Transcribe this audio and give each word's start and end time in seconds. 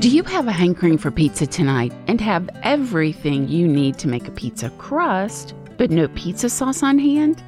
Do 0.00 0.08
you 0.08 0.22
have 0.22 0.48
a 0.48 0.52
hankering 0.52 0.96
for 0.96 1.10
pizza 1.10 1.46
tonight 1.46 1.92
and 2.06 2.22
have 2.22 2.48
everything 2.62 3.46
you 3.46 3.68
need 3.68 3.98
to 3.98 4.08
make 4.08 4.26
a 4.26 4.30
pizza 4.30 4.70
crust, 4.78 5.52
but 5.76 5.90
no 5.90 6.08
pizza 6.08 6.48
sauce 6.48 6.82
on 6.82 6.98
hand? 6.98 7.42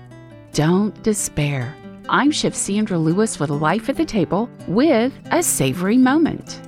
Don't 0.53 1.03
despair. 1.03 1.75
I'm 2.11 2.31
Chef 2.31 2.55
Sandra 2.55 2.99
Lewis 2.99 3.41
with 3.41 3.49
Life 3.49 3.89
at 3.89 3.97
the 3.97 4.05
Table 4.05 4.51
with 4.69 5.19
a 5.31 5.43
savory 5.43 5.97
moment. 5.97 6.61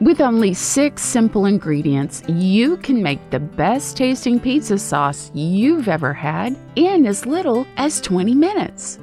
With 0.00 0.20
only 0.20 0.54
six 0.54 1.02
simple 1.02 1.46
ingredients, 1.46 2.22
you 2.28 2.76
can 2.76 3.02
make 3.02 3.30
the 3.30 3.40
best 3.40 3.96
tasting 3.96 4.38
pizza 4.38 4.78
sauce 4.78 5.32
you've 5.34 5.88
ever 5.88 6.12
had 6.12 6.56
in 6.76 7.04
as 7.04 7.26
little 7.26 7.66
as 7.78 8.00
20 8.00 8.32
minutes. 8.32 9.00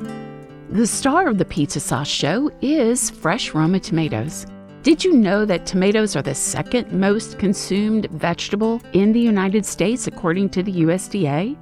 The 0.70 0.88
star 0.88 1.28
of 1.28 1.38
the 1.38 1.44
Pizza 1.44 1.82
Sauce 1.82 2.08
Show 2.08 2.50
is 2.62 3.10
fresh 3.10 3.54
Roma 3.54 3.82
tomatoes. 3.82 4.46
Did 4.84 5.04
you 5.04 5.14
know 5.14 5.46
that 5.46 5.68
tomatoes 5.68 6.16
are 6.16 6.24
the 6.24 6.34
second 6.34 6.92
most 6.92 7.38
consumed 7.38 8.08
vegetable 8.08 8.82
in 8.94 9.14
the 9.14 9.20
United 9.20 9.64
States 9.64 10.08
according 10.08 10.50
to 10.50 10.64
the 10.64 10.82
USDA? 10.82 11.56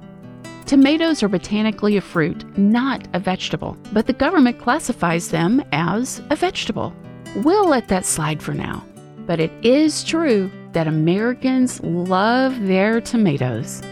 Tomatoes 0.64 1.22
are 1.22 1.28
botanically 1.28 1.98
a 1.98 2.00
fruit, 2.00 2.46
not 2.56 3.06
a 3.12 3.18
vegetable, 3.18 3.76
but 3.92 4.06
the 4.06 4.14
government 4.14 4.58
classifies 4.58 5.28
them 5.28 5.62
as 5.72 6.22
a 6.30 6.36
vegetable. 6.36 6.94
We'll 7.36 7.68
let 7.68 7.88
that 7.88 8.06
slide 8.06 8.42
for 8.42 8.54
now. 8.54 8.82
But 9.26 9.38
it 9.38 9.52
is 9.62 10.02
true 10.02 10.50
that 10.72 10.88
Americans 10.88 11.78
love 11.82 12.58
their 12.62 13.02
tomatoes. 13.02 13.82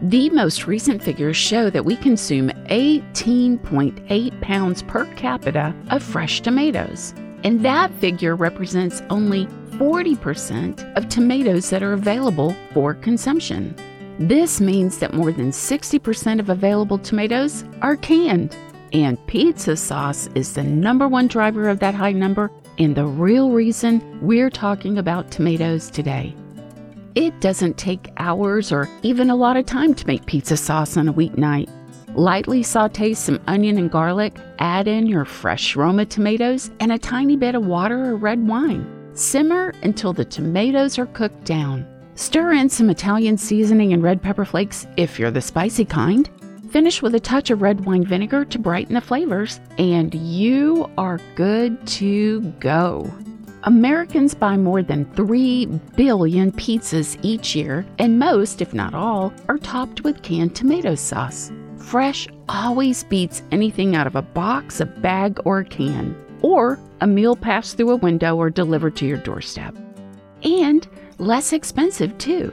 The 0.00 0.30
most 0.30 0.66
recent 0.66 1.02
figures 1.02 1.36
show 1.36 1.68
that 1.68 1.84
we 1.84 1.96
consume 1.96 2.48
18.8 2.70 4.40
pounds 4.40 4.82
per 4.82 5.04
capita 5.16 5.74
of 5.90 6.02
fresh 6.02 6.40
tomatoes. 6.40 7.12
And 7.44 7.64
that 7.64 7.92
figure 8.00 8.34
represents 8.34 9.02
only 9.10 9.46
40% 9.72 10.96
of 10.96 11.08
tomatoes 11.08 11.70
that 11.70 11.82
are 11.82 11.92
available 11.92 12.56
for 12.72 12.94
consumption. 12.94 13.76
This 14.18 14.60
means 14.60 14.98
that 14.98 15.12
more 15.12 15.32
than 15.32 15.50
60% 15.50 16.40
of 16.40 16.48
available 16.48 16.98
tomatoes 16.98 17.64
are 17.82 17.96
canned. 17.96 18.56
And 18.92 19.24
pizza 19.26 19.76
sauce 19.76 20.28
is 20.34 20.54
the 20.54 20.62
number 20.62 21.06
one 21.08 21.26
driver 21.26 21.68
of 21.68 21.80
that 21.80 21.94
high 21.94 22.12
number 22.12 22.50
and 22.78 22.94
the 22.94 23.06
real 23.06 23.50
reason 23.50 24.20
we're 24.22 24.50
talking 24.50 24.98
about 24.98 25.30
tomatoes 25.30 25.90
today. 25.90 26.34
It 27.14 27.40
doesn't 27.40 27.76
take 27.76 28.12
hours 28.16 28.72
or 28.72 28.88
even 29.02 29.30
a 29.30 29.36
lot 29.36 29.56
of 29.56 29.66
time 29.66 29.94
to 29.94 30.06
make 30.06 30.26
pizza 30.26 30.56
sauce 30.56 30.96
on 30.96 31.08
a 31.08 31.12
weeknight. 31.12 31.68
Lightly 32.14 32.62
saute 32.62 33.12
some 33.12 33.40
onion 33.48 33.76
and 33.76 33.90
garlic, 33.90 34.36
add 34.60 34.86
in 34.86 35.06
your 35.08 35.24
fresh 35.24 35.74
Roma 35.74 36.06
tomatoes, 36.06 36.70
and 36.78 36.92
a 36.92 36.98
tiny 36.98 37.34
bit 37.34 37.56
of 37.56 37.66
water 37.66 38.12
or 38.12 38.16
red 38.16 38.46
wine. 38.46 38.86
Simmer 39.14 39.74
until 39.82 40.12
the 40.12 40.24
tomatoes 40.24 40.96
are 40.96 41.06
cooked 41.06 41.44
down. 41.44 41.84
Stir 42.14 42.52
in 42.52 42.68
some 42.68 42.88
Italian 42.88 43.36
seasoning 43.36 43.92
and 43.92 44.02
red 44.02 44.22
pepper 44.22 44.44
flakes 44.44 44.86
if 44.96 45.18
you're 45.18 45.32
the 45.32 45.40
spicy 45.40 45.84
kind. 45.84 46.30
Finish 46.70 47.02
with 47.02 47.16
a 47.16 47.20
touch 47.20 47.50
of 47.50 47.62
red 47.62 47.84
wine 47.84 48.04
vinegar 48.06 48.44
to 48.44 48.60
brighten 48.60 48.94
the 48.94 49.00
flavors, 49.00 49.58
and 49.78 50.14
you 50.14 50.88
are 50.96 51.18
good 51.34 51.84
to 51.88 52.42
go. 52.60 53.12
Americans 53.64 54.36
buy 54.36 54.56
more 54.56 54.82
than 54.82 55.04
3 55.14 55.66
billion 55.96 56.52
pizzas 56.52 57.18
each 57.22 57.56
year, 57.56 57.84
and 57.98 58.20
most, 58.20 58.62
if 58.62 58.72
not 58.72 58.94
all, 58.94 59.32
are 59.48 59.58
topped 59.58 60.04
with 60.04 60.22
canned 60.22 60.54
tomato 60.54 60.94
sauce. 60.94 61.50
Fresh 61.84 62.28
always 62.48 63.04
beats 63.04 63.42
anything 63.52 63.94
out 63.94 64.06
of 64.06 64.16
a 64.16 64.22
box, 64.22 64.80
a 64.80 64.86
bag, 64.86 65.38
or 65.44 65.58
a 65.58 65.64
can, 65.64 66.16
or 66.40 66.80
a 67.02 67.06
meal 67.06 67.36
passed 67.36 67.76
through 67.76 67.90
a 67.90 67.96
window 67.96 68.36
or 68.36 68.48
delivered 68.48 68.96
to 68.96 69.06
your 69.06 69.18
doorstep. 69.18 69.76
And 70.42 70.88
less 71.18 71.52
expensive, 71.52 72.16
too. 72.16 72.52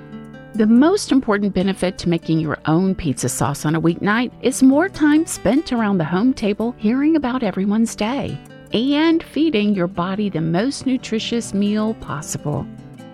The 0.55 0.67
most 0.67 1.13
important 1.13 1.55
benefit 1.55 1.97
to 1.99 2.09
making 2.09 2.41
your 2.41 2.57
own 2.65 2.93
pizza 2.93 3.29
sauce 3.29 3.66
on 3.66 3.73
a 3.73 3.81
weeknight 3.81 4.33
is 4.41 4.61
more 4.61 4.89
time 4.89 5.25
spent 5.25 5.72
around 5.72 5.97
the 5.97 6.03
home 6.03 6.33
table 6.33 6.75
hearing 6.77 7.16
about 7.16 7.41
everyone's 7.41 7.95
day 7.95 8.38
and 8.73 9.23
feeding 9.23 9.73
your 9.73 9.88
body 9.88 10.29
the 10.29 10.41
most 10.41 10.85
nutritious 10.85 11.53
meal 11.53 11.94
possible. 11.95 12.67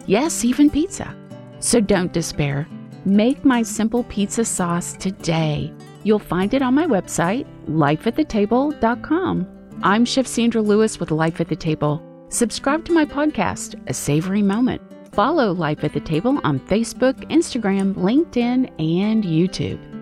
Yes, 0.07 0.43
even 0.43 0.71
pizza. 0.71 1.15
So 1.59 1.79
don't 1.79 2.11
despair. 2.11 2.67
Make 3.05 3.45
my 3.45 3.61
simple 3.61 4.03
pizza 4.05 4.43
sauce 4.43 4.93
today. 4.93 5.71
You'll 6.07 6.19
find 6.19 6.53
it 6.53 6.61
on 6.61 6.73
my 6.73 6.85
website, 6.85 7.45
lifeatthetable.com. 7.67 9.47
I'm 9.83 10.05
Chef 10.05 10.25
Sandra 10.25 10.61
Lewis 10.61 11.01
with 11.01 11.11
Life 11.11 11.41
at 11.41 11.49
the 11.49 11.55
Table. 11.57 12.01
Subscribe 12.29 12.85
to 12.85 12.93
my 12.93 13.03
podcast, 13.03 13.75
A 13.89 13.93
Savory 13.93 14.41
Moment. 14.41 14.81
Follow 15.11 15.51
Life 15.51 15.83
at 15.83 15.91
the 15.91 15.99
Table 15.99 16.39
on 16.45 16.61
Facebook, 16.61 17.29
Instagram, 17.29 17.93
LinkedIn, 17.95 18.69
and 18.79 19.25
YouTube. 19.25 19.96